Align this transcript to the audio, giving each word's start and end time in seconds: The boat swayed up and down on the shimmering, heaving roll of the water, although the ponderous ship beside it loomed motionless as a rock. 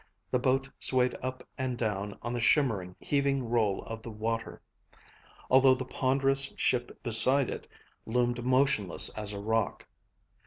The 0.31 0.39
boat 0.39 0.67
swayed 0.79 1.13
up 1.21 1.47
and 1.59 1.77
down 1.77 2.17
on 2.23 2.33
the 2.33 2.41
shimmering, 2.41 2.95
heaving 3.01 3.47
roll 3.47 3.83
of 3.83 4.01
the 4.01 4.09
water, 4.09 4.59
although 5.47 5.75
the 5.75 5.85
ponderous 5.85 6.55
ship 6.57 7.03
beside 7.03 7.51
it 7.51 7.67
loomed 8.07 8.43
motionless 8.43 9.09
as 9.09 9.31
a 9.31 9.39
rock. 9.39 9.87